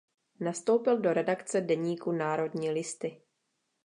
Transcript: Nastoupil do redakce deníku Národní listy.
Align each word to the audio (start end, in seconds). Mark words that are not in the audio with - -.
Nastoupil 0.39 0.97
do 0.97 1.13
redakce 1.13 1.61
deníku 1.61 2.11
Národní 2.11 2.71
listy. 2.71 3.21